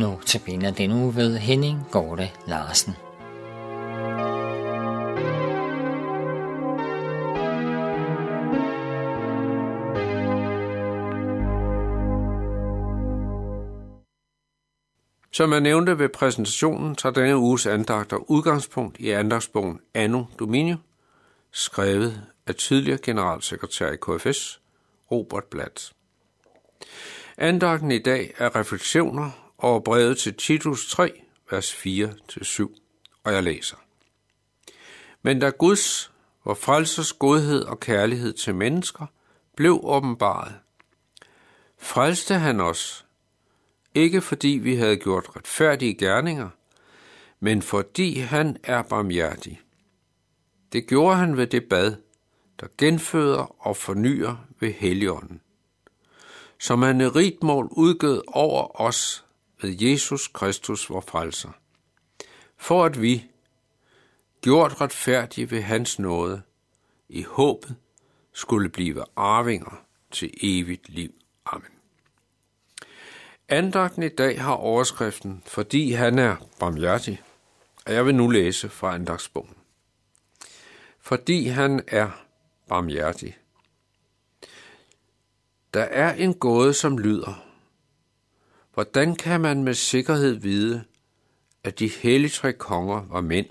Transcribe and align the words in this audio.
Nu 0.00 0.20
tabiner 0.26 0.56
binder 0.56 0.70
den 0.70 0.92
uge 0.92 1.14
ved 1.14 1.38
Henning 1.38 1.86
Gorte 1.90 2.30
Larsen. 2.46 2.92
Som 15.32 15.52
jeg 15.52 15.60
nævnte 15.60 15.98
ved 15.98 16.08
præsentationen, 16.08 16.94
tager 16.94 17.12
denne 17.12 17.36
uges 17.36 17.66
andagter 17.66 18.30
udgangspunkt 18.30 18.98
i 18.98 19.10
andagsbogen 19.10 19.80
Anno 19.94 20.24
Domini, 20.38 20.74
skrevet 21.50 22.22
af 22.46 22.54
tidligere 22.54 22.98
generalsekretær 23.02 23.90
i 23.90 23.96
KFS, 23.96 24.60
Robert 25.10 25.44
Blatt. 25.44 25.92
Andagten 27.38 27.90
i 27.90 27.98
dag 27.98 28.34
er 28.38 28.56
refleksioner 28.56 29.49
over 29.62 29.80
brevet 29.80 30.18
til 30.18 30.34
Titus 30.34 30.90
3, 30.90 31.22
vers 31.50 31.72
4-7, 31.74 32.62
og 33.24 33.32
jeg 33.32 33.42
læser. 33.42 33.76
Men 35.22 35.38
da 35.38 35.50
Guds, 35.50 36.12
hvor 36.42 36.54
frelsers 36.54 37.12
godhed 37.12 37.62
og 37.62 37.80
kærlighed 37.80 38.32
til 38.32 38.54
mennesker, 38.54 39.06
blev 39.56 39.80
åbenbaret, 39.82 40.54
frelste 41.78 42.34
han 42.34 42.60
os, 42.60 43.06
ikke 43.94 44.20
fordi 44.20 44.48
vi 44.48 44.74
havde 44.74 44.96
gjort 44.96 45.36
retfærdige 45.36 45.94
gerninger, 45.94 46.48
men 47.40 47.62
fordi 47.62 48.18
han 48.18 48.56
er 48.64 48.82
barmhjertig. 48.82 49.60
Det 50.72 50.86
gjorde 50.86 51.16
han 51.16 51.36
ved 51.36 51.46
det 51.46 51.68
bad, 51.68 51.96
der 52.60 52.66
genføder 52.78 53.66
og 53.66 53.76
fornyer 53.76 54.36
ved 54.60 54.72
Helligånden, 54.72 55.40
som 56.58 56.82
han 56.82 57.00
i 57.00 57.06
rigt 57.06 57.42
mål 57.42 57.68
udgød 57.70 58.22
over 58.26 58.80
os 58.80 59.24
ved 59.62 59.76
Jesus 59.80 60.28
Kristus, 60.28 60.90
vor 60.90 61.00
frelser, 61.00 61.50
for 62.56 62.84
at 62.84 63.02
vi, 63.02 63.24
gjort 64.40 64.80
retfærdige 64.80 65.50
ved 65.50 65.62
hans 65.62 65.98
nåde, 65.98 66.42
i 67.08 67.22
håbet 67.22 67.76
skulle 68.32 68.68
blive 68.68 69.04
arvinger 69.16 69.84
til 70.10 70.30
evigt 70.42 70.88
liv. 70.88 71.14
Amen. 71.46 71.70
Andagten 73.48 74.02
i 74.02 74.08
dag 74.08 74.42
har 74.42 74.52
overskriften, 74.52 75.42
fordi 75.46 75.92
han 75.92 76.18
er 76.18 76.36
barmhjertig, 76.58 77.22
og 77.86 77.94
jeg 77.94 78.06
vil 78.06 78.14
nu 78.14 78.28
læse 78.28 78.68
fra 78.68 78.94
andagsbogen. 78.94 79.54
Fordi 81.00 81.46
han 81.46 81.82
er 81.86 82.10
barmhjertig. 82.68 83.38
Der 85.74 85.82
er 85.82 86.14
en 86.14 86.34
gåde, 86.34 86.74
som 86.74 86.98
lyder, 86.98 87.49
hvordan 88.80 89.16
kan 89.16 89.40
man 89.40 89.64
med 89.64 89.74
sikkerhed 89.74 90.32
vide, 90.32 90.84
at 91.64 91.78
de 91.78 91.88
hellige 91.88 92.30
tre 92.30 92.52
konger 92.52 93.06
var 93.08 93.20
mænd? 93.20 93.46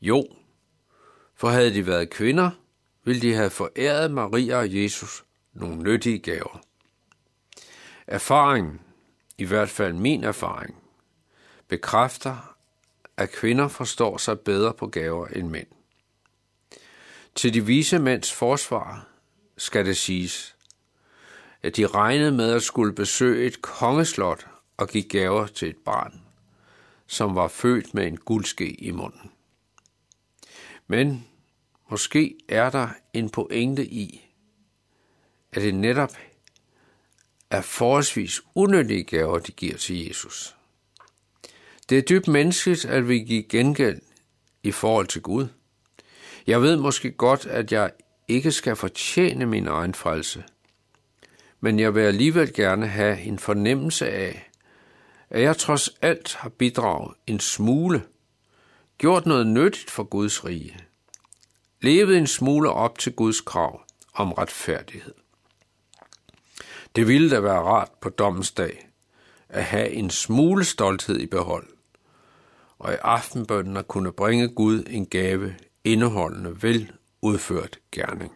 Jo, 0.00 0.26
for 1.34 1.48
havde 1.48 1.74
de 1.74 1.86
været 1.86 2.10
kvinder, 2.10 2.50
ville 3.04 3.22
de 3.22 3.34
have 3.34 3.50
foræret 3.50 4.10
Maria 4.10 4.56
og 4.56 4.74
Jesus 4.74 5.24
nogle 5.52 5.82
nyttige 5.82 6.18
gaver. 6.18 6.60
Erfaringen, 8.06 8.80
i 9.38 9.44
hvert 9.44 9.70
fald 9.70 9.92
min 9.92 10.24
erfaring, 10.24 10.76
bekræfter, 11.68 12.56
at 13.16 13.32
kvinder 13.32 13.68
forstår 13.68 14.16
sig 14.16 14.40
bedre 14.40 14.74
på 14.74 14.86
gaver 14.86 15.26
end 15.26 15.48
mænd. 15.48 15.68
Til 17.34 17.54
de 17.54 17.66
vise 17.66 17.98
mænds 17.98 18.32
forsvar 18.32 19.08
skal 19.56 19.86
det 19.86 19.96
siges, 19.96 20.56
at 21.62 21.76
de 21.76 21.86
regnede 21.86 22.32
med 22.32 22.52
at 22.52 22.62
skulle 22.62 22.94
besøge 22.94 23.46
et 23.46 23.62
kongeslot 23.62 24.46
og 24.76 24.88
give 24.88 25.02
gaver 25.02 25.46
til 25.46 25.68
et 25.68 25.76
barn, 25.76 26.20
som 27.06 27.34
var 27.34 27.48
født 27.48 27.94
med 27.94 28.06
en 28.06 28.16
guldske 28.16 28.70
i 28.70 28.90
munden. 28.90 29.30
Men 30.86 31.26
måske 31.90 32.34
er 32.48 32.70
der 32.70 32.88
en 33.12 33.30
pointe 33.30 33.86
i, 33.86 34.28
at 35.52 35.62
det 35.62 35.74
netop 35.74 36.16
er 37.50 37.60
forholdsvis 37.60 38.40
unødige 38.54 39.04
gaver, 39.04 39.38
de 39.38 39.52
giver 39.52 39.76
til 39.76 40.06
Jesus. 40.06 40.56
Det 41.88 41.98
er 41.98 42.02
dybt 42.02 42.28
menneskeligt, 42.28 42.84
at 42.84 43.08
vi 43.08 43.18
giver 43.18 43.42
gengæld 43.48 44.00
i 44.62 44.70
forhold 44.70 45.06
til 45.06 45.22
Gud. 45.22 45.46
Jeg 46.46 46.62
ved 46.62 46.76
måske 46.76 47.10
godt, 47.10 47.46
at 47.46 47.72
jeg 47.72 47.90
ikke 48.28 48.52
skal 48.52 48.76
fortjene 48.76 49.46
min 49.46 49.68
egen 49.68 49.94
frelse, 49.94 50.44
men 51.64 51.78
jeg 51.78 51.94
vil 51.94 52.00
alligevel 52.00 52.52
gerne 52.52 52.86
have 52.86 53.20
en 53.20 53.38
fornemmelse 53.38 54.10
af, 54.10 54.50
at 55.30 55.42
jeg 55.42 55.56
trods 55.56 55.90
alt 56.02 56.34
har 56.34 56.48
bidraget 56.48 57.14
en 57.26 57.40
smule, 57.40 58.02
gjort 58.98 59.26
noget 59.26 59.46
nyttigt 59.46 59.90
for 59.90 60.02
Guds 60.02 60.44
rige, 60.44 60.76
levet 61.80 62.18
en 62.18 62.26
smule 62.26 62.70
op 62.70 62.98
til 62.98 63.12
Guds 63.12 63.40
krav 63.40 63.82
om 64.14 64.32
retfærdighed. 64.32 65.14
Det 66.96 67.08
ville 67.08 67.30
da 67.30 67.40
være 67.40 67.62
rart 67.62 67.90
på 68.00 68.08
dommens 68.08 68.50
dag 68.50 68.88
at 69.48 69.64
have 69.64 69.90
en 69.90 70.10
smule 70.10 70.64
stolthed 70.64 71.20
i 71.20 71.26
behold, 71.26 71.68
og 72.78 72.92
i 72.92 72.96
aftenbønden 73.02 73.76
at 73.76 73.88
kunne 73.88 74.12
bringe 74.12 74.48
Gud 74.48 74.84
en 74.90 75.06
gave 75.06 75.54
indeholdende 75.84 76.62
vel 76.62 76.92
udført 77.22 77.78
gerning. 77.92 78.32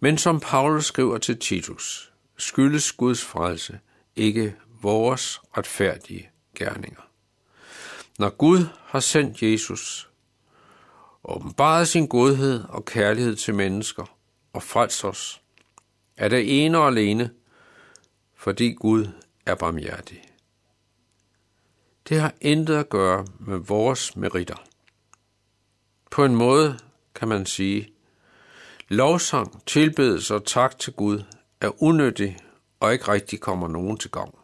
Men 0.00 0.18
som 0.18 0.40
Paulus 0.40 0.86
skriver 0.86 1.18
til 1.18 1.38
Titus, 1.38 2.12
skyldes 2.36 2.92
Guds 2.92 3.24
frelse 3.24 3.80
ikke 4.16 4.56
vores 4.82 5.40
retfærdige 5.56 6.30
gerninger. 6.54 7.00
Når 8.18 8.30
Gud 8.30 8.66
har 8.84 9.00
sendt 9.00 9.42
Jesus, 9.42 10.10
åbenbaret 11.24 11.88
sin 11.88 12.06
godhed 12.06 12.64
og 12.68 12.84
kærlighed 12.84 13.36
til 13.36 13.54
mennesker 13.54 14.16
og 14.52 14.62
frelst 14.62 15.04
os, 15.04 15.42
er 16.16 16.28
det 16.28 16.64
ene 16.64 16.78
og 16.78 16.86
alene, 16.86 17.30
fordi 18.34 18.72
Gud 18.72 19.06
er 19.46 19.54
barmhjertig. 19.54 20.22
Det 22.08 22.20
har 22.20 22.34
intet 22.40 22.74
at 22.74 22.88
gøre 22.88 23.26
med 23.40 23.56
vores 23.58 24.16
meritter. 24.16 24.64
På 26.10 26.24
en 26.24 26.36
måde 26.36 26.78
kan 27.14 27.28
man 27.28 27.46
sige, 27.46 27.92
lovsang, 28.88 29.66
tilbedelse 29.66 30.34
og 30.34 30.44
tak 30.44 30.78
til 30.78 30.92
Gud 30.92 31.22
er 31.60 31.82
unødig 31.82 32.36
og 32.80 32.92
ikke 32.92 33.08
rigtig 33.08 33.40
kommer 33.40 33.68
nogen 33.68 33.98
til 33.98 34.10
gavn. 34.10 34.38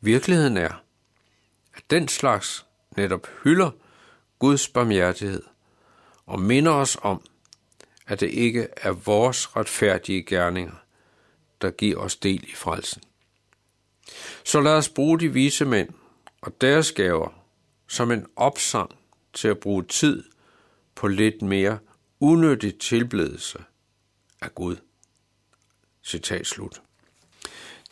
Virkeligheden 0.00 0.56
er, 0.56 0.82
at 1.74 1.82
den 1.90 2.08
slags 2.08 2.66
netop 2.96 3.26
hylder 3.44 3.70
Guds 4.38 4.68
barmhjertighed 4.68 5.42
og 6.26 6.40
minder 6.40 6.72
os 6.72 6.98
om, 7.02 7.22
at 8.06 8.20
det 8.20 8.30
ikke 8.30 8.68
er 8.76 8.92
vores 8.92 9.56
retfærdige 9.56 10.22
gerninger, 10.22 10.74
der 11.60 11.70
giver 11.70 11.98
os 11.98 12.16
del 12.16 12.44
i 12.48 12.54
frelsen. 12.54 13.02
Så 14.44 14.60
lad 14.60 14.72
os 14.72 14.88
bruge 14.88 15.20
de 15.20 15.32
vise 15.32 15.64
mænd 15.64 15.88
og 16.40 16.60
deres 16.60 16.92
gaver 16.92 17.44
som 17.88 18.10
en 18.10 18.26
opsang 18.36 18.90
til 19.32 19.48
at 19.48 19.58
bruge 19.58 19.84
tid 19.84 20.24
på 20.94 21.08
lidt 21.08 21.42
mere 21.42 21.78
unødig 22.20 22.78
tilbedelse 22.78 23.58
af 24.40 24.54
Gud. 24.54 24.76
Citat 26.04 26.46
slut. 26.46 26.82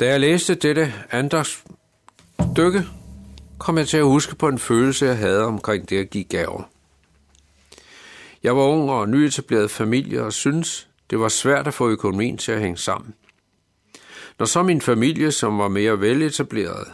Da 0.01 0.07
jeg 0.07 0.21
læste 0.21 0.55
dette 0.55 0.95
andagsstykke, 1.11 2.85
kom 3.59 3.79
jeg 3.79 3.89
til 3.89 3.97
at 3.97 4.05
huske 4.05 4.35
på 4.35 4.49
en 4.49 4.59
følelse, 4.59 5.07
jeg 5.07 5.17
havde 5.17 5.45
omkring 5.45 5.89
det 5.89 5.99
at 5.99 6.11
give 6.11 6.25
gaver. 6.25 6.63
Jeg 8.43 8.57
var 8.57 8.63
ung 8.63 8.91
og 8.91 9.09
nyetableret 9.09 9.71
familie 9.71 10.23
og 10.23 10.33
synes 10.33 10.89
det 11.11 11.21
var 11.21 11.29
svært 11.29 11.67
at 11.67 11.75
få 11.75 11.89
økonomien 11.89 12.39
til 12.39 12.53
at 12.53 12.61
hænge 12.61 12.79
sammen. 12.79 13.15
Når 14.39 14.47
så 14.47 14.63
min 14.63 14.81
familie, 14.81 15.33
som 15.33 15.59
var 15.59 15.69
mere 15.69 16.01
veletableret, 16.01 16.93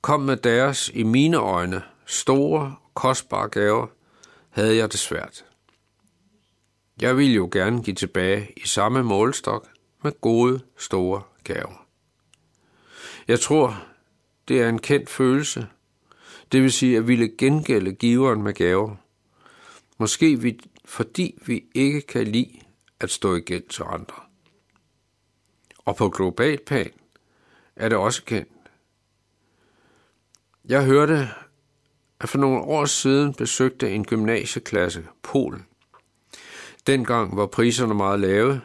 kom 0.00 0.20
med 0.20 0.36
deres, 0.36 0.90
i 0.94 1.02
mine 1.02 1.36
øjne, 1.36 1.82
store, 2.06 2.74
kostbare 2.94 3.48
gaver, 3.48 3.86
havde 4.50 4.76
jeg 4.76 4.92
det 4.92 5.00
svært. 5.00 5.44
Jeg 7.00 7.16
ville 7.16 7.34
jo 7.34 7.48
gerne 7.52 7.82
give 7.82 7.94
tilbage 7.94 8.52
i 8.56 8.66
samme 8.66 9.02
målstok 9.02 9.68
med 10.02 10.12
gode, 10.20 10.60
store 10.76 11.22
gaver. 11.44 11.86
Jeg 13.28 13.40
tror, 13.40 13.84
det 14.48 14.60
er 14.60 14.68
en 14.68 14.78
kendt 14.78 15.10
følelse. 15.10 15.68
Det 16.52 16.62
vil 16.62 16.72
sige 16.72 16.96
at 16.96 17.08
ville 17.08 17.28
gengælde 17.38 17.92
giveren 17.92 18.42
med 18.42 18.54
gaver. 18.54 18.96
Måske 19.98 20.40
vi, 20.40 20.60
fordi 20.84 21.38
vi 21.46 21.64
ikke 21.74 22.00
kan 22.00 22.26
lide 22.26 22.60
at 23.00 23.10
stå 23.10 23.34
i 23.34 23.40
gæld 23.40 23.68
til 23.68 23.82
andre. 23.86 24.22
Og 25.78 25.96
på 25.96 26.08
globalt 26.08 26.64
plan 26.64 26.90
er 27.76 27.88
det 27.88 27.98
også 27.98 28.24
kendt. 28.24 28.52
Jeg 30.64 30.84
hørte, 30.84 31.28
at 32.20 32.28
for 32.28 32.38
nogle 32.38 32.60
år 32.60 32.84
siden 32.84 33.34
besøgte 33.34 33.90
en 33.90 34.04
gymnasieklasse 34.04 35.06
Polen. 35.22 35.67
Dengang 36.88 37.36
var 37.36 37.46
priserne 37.46 37.94
meget 37.94 38.20
lave, 38.20 38.60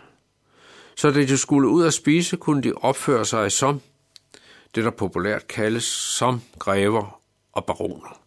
så 0.95 1.11
da 1.11 1.19
de 1.19 1.37
skulle 1.37 1.67
ud 1.67 1.85
at 1.85 1.93
spise, 1.93 2.37
kunne 2.37 2.63
de 2.63 2.73
opføre 2.73 3.25
sig 3.25 3.51
som 3.51 3.81
det 4.75 4.83
der 4.83 4.89
populært 4.89 5.47
kaldes 5.47 5.83
som 5.83 6.41
grever 6.59 7.21
og 7.51 7.65
baroner. 7.65 8.21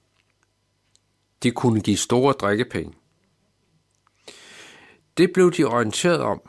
De 1.43 1.51
kunne 1.51 1.81
give 1.81 1.97
store 1.97 2.33
drikkepenge. 2.33 2.95
Det 5.17 5.33
blev 5.33 5.53
de 5.53 5.65
orienteret 5.65 6.21
om 6.21 6.41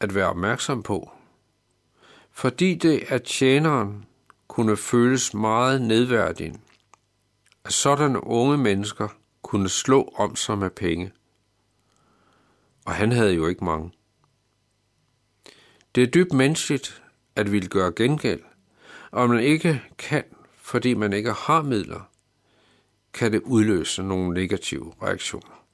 at 0.00 0.14
være 0.14 0.28
opmærksom 0.28 0.82
på, 0.82 1.10
fordi 2.32 2.74
det 2.74 3.04
at 3.08 3.22
tjeneren 3.22 4.04
kunne 4.48 4.76
føles 4.76 5.34
meget 5.34 5.82
nedværdigende, 5.82 6.58
at 7.64 7.72
sådanne 7.72 8.26
unge 8.26 8.58
mennesker 8.58 9.08
kunne 9.42 9.68
slå 9.68 10.12
om 10.16 10.36
sig 10.36 10.58
med 10.58 10.70
penge. 10.70 11.12
Og 12.86 12.94
han 12.94 13.12
havde 13.12 13.34
jo 13.34 13.46
ikke 13.46 13.64
mange. 13.64 13.92
Det 15.94 16.02
er 16.02 16.06
dybt 16.06 16.32
menneskeligt 16.32 17.02
at 17.36 17.52
ville 17.52 17.68
gøre 17.68 17.92
gengæld, 17.96 18.40
og 19.10 19.28
man 19.28 19.40
ikke 19.40 19.82
kan, 19.98 20.24
fordi 20.56 20.94
man 20.94 21.12
ikke 21.12 21.32
har 21.32 21.62
midler, 21.62 22.10
kan 23.12 23.32
det 23.32 23.42
udløse 23.42 24.02
nogle 24.02 24.34
negative 24.34 24.92
reaktioner. 25.02 25.64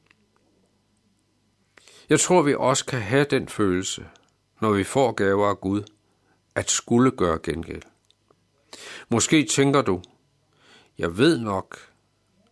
Jeg 2.08 2.20
tror, 2.20 2.42
vi 2.42 2.54
også 2.54 2.86
kan 2.86 3.00
have 3.00 3.26
den 3.30 3.48
følelse, 3.48 4.06
når 4.60 4.72
vi 4.72 4.84
får 4.84 5.12
gaver 5.12 5.48
af 5.48 5.60
Gud, 5.60 5.82
at 6.54 6.70
skulle 6.70 7.10
gøre 7.10 7.38
gengæld. 7.42 7.82
Måske 9.08 9.44
tænker 9.44 9.82
du, 9.82 10.02
jeg 10.98 11.18
ved 11.18 11.38
nok, 11.38 11.78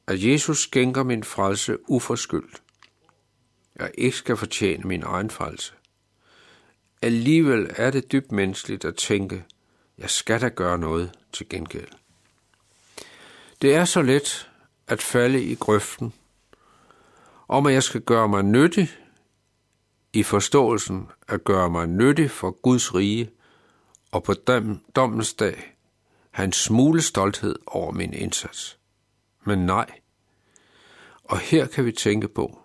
at 0.07 0.25
Jesus 0.25 0.63
skænker 0.63 1.03
min 1.03 1.25
frelse 1.25 1.91
uforskyldt. 1.91 2.63
Jeg 3.81 3.91
ikke 3.95 4.17
skal 4.17 4.37
fortjene 4.37 4.85
min 4.85 5.03
egen 5.03 5.31
frelse. 5.31 5.73
Alligevel 7.03 7.71
er 7.77 7.91
det 7.91 8.13
dybt 8.13 8.33
menneskeligt 8.33 8.85
at 8.85 8.97
tænke, 8.97 9.45
jeg 9.99 10.11
skal 10.11 10.41
da 10.41 10.49
gøre 10.49 10.79
noget 10.79 11.13
til 11.33 11.49
gengæld. 11.49 11.89
Det 13.63 13.75
er 13.75 13.85
så 13.85 14.03
let 14.03 14.51
at 14.87 15.03
falde 15.03 15.43
i 15.43 15.55
grøften, 15.55 16.13
om 17.49 17.67
at 17.67 17.73
jeg 17.73 17.83
skal 17.83 18.01
gøre 18.01 18.29
mig 18.29 18.43
nyttig 18.43 18.91
i 20.13 20.23
forståelsen 20.23 21.09
at 21.29 21.45
gøre 21.45 21.71
mig 21.71 21.87
nyttig 21.87 22.31
for 22.31 22.51
Guds 22.51 22.95
rige, 22.95 23.31
og 24.11 24.23
på 24.23 24.35
dommens 24.97 25.35
dag 25.35 25.77
have 26.31 26.45
en 26.45 26.53
smule 26.53 27.03
stolthed 27.03 27.57
over 27.67 27.93
min 27.93 28.15
indsats. 28.15 28.79
Men 29.45 29.59
nej. 29.59 29.91
Og 31.25 31.39
her 31.39 31.67
kan 31.67 31.85
vi 31.85 31.93
tænke 31.93 32.29
på, 32.29 32.61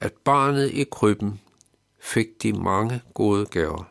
at 0.00 0.12
barnet 0.12 0.70
i 0.70 0.84
krybben 0.84 1.40
fik 1.98 2.42
de 2.42 2.52
mange 2.52 3.02
gode 3.14 3.46
gaver, 3.46 3.84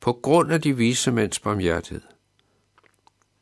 på 0.00 0.12
grund 0.12 0.52
af 0.52 0.62
de 0.62 0.76
vise 0.76 1.12
mænds 1.12 1.38
barmhjertighed. 1.38 2.02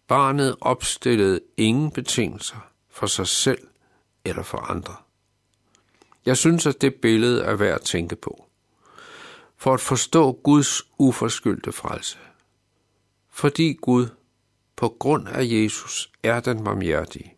Barnet 0.07 0.57
opstillede 0.61 1.41
ingen 1.57 1.91
betingelser 1.91 2.71
for 2.91 3.07
sig 3.07 3.27
selv 3.27 3.69
eller 4.25 4.43
for 4.43 4.59
andre. 4.59 4.97
Jeg 6.27 6.37
synes, 6.37 6.67
at 6.67 6.81
det 6.81 6.95
billede 6.95 7.43
er 7.43 7.55
værd 7.55 7.75
at 7.75 7.81
tænke 7.81 8.17
på. 8.17 8.45
For 9.57 9.75
at 9.75 9.81
forstå 9.81 10.33
Guds 10.33 10.83
uforskyldte 10.99 11.73
frelse. 11.73 12.19
Fordi 13.31 13.79
Gud 13.83 14.07
på 14.77 14.89
grund 14.89 15.29
af 15.29 15.45
Jesus 15.45 16.11
er 16.23 16.41
den 16.41 16.65
barmhjertige. 16.65 17.35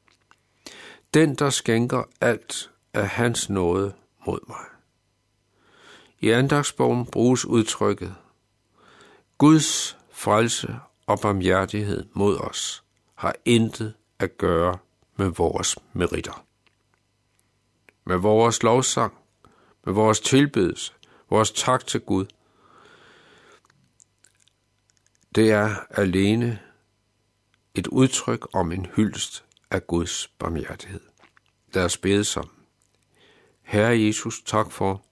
Den, 1.15 1.35
der 1.35 1.51
skænker 1.51 2.03
alt 2.21 2.71
af 2.95 3.09
hans 3.09 3.51
nåde 3.51 3.93
mod 4.27 4.39
mig. 4.49 4.65
I 6.21 6.31
andagsbogen 6.31 7.07
bruges 7.07 7.45
udtrykket 7.45 8.15
Guds 9.39 9.99
frelse 10.11 10.77
og 11.07 11.21
barmhjertighed 11.21 12.05
mod 12.13 12.39
os 12.39 12.85
har 13.15 13.35
intet 13.45 13.95
at 14.19 14.39
gøre 14.39 14.79
med 15.17 15.27
vores 15.27 15.77
meritter. 15.93 16.45
Med 18.05 18.17
vores 18.17 18.63
lovsang, 18.63 19.15
med 19.85 19.95
vores 19.95 20.21
tilbedelse, 20.21 20.93
vores 21.31 21.51
tak 21.51 21.87
til 21.87 22.01
Gud, 22.01 22.27
det 25.35 25.51
er 25.51 25.77
alene 25.91 26.61
et 27.75 27.87
udtryk 27.87 28.47
om 28.55 28.73
en 28.73 28.87
hyldest 28.97 29.45
af 29.71 29.87
Guds 29.87 30.29
barmhjertighed. 30.39 31.01
Lad 31.75 31.85
os 31.85 31.99
bede 31.99 32.25
sammen. 32.25 32.60
Herre 33.71 34.07
Jesus, 34.07 34.43
tak 34.43 34.73
for, 34.73 35.03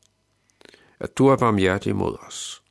at 1.00 1.18
du 1.18 1.26
er 1.26 1.36
barmhjertig 1.36 1.96
mod 1.96 2.16
os. 2.26 2.62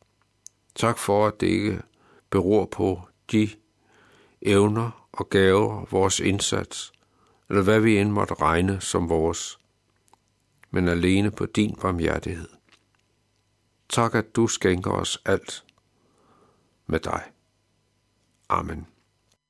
Tak 0.76 0.98
for, 0.98 1.28
at 1.28 1.34
det 1.40 1.48
ikke 1.48 1.82
beror 2.30 2.66
på 2.66 3.02
de 3.32 3.50
evner 4.42 5.08
og 5.12 5.30
gaver, 5.30 5.86
vores 5.92 6.20
indsats, 6.20 6.94
eller 7.50 7.64
hvad 7.64 7.80
vi 7.80 7.98
end 7.98 8.12
måtte 8.12 8.34
regne 8.34 8.82
som 8.82 9.10
vores, 9.10 9.60
men 10.72 10.88
alene 10.88 11.32
på 11.32 11.46
din 11.46 11.76
barmhjertighed. 11.82 12.50
Tak, 13.90 14.16
at 14.16 14.36
du 14.36 14.48
skænker 14.48 14.92
os 14.92 15.22
alt 15.26 15.66
med 16.88 17.00
dig. 17.00 17.24
Amen. 18.50 18.88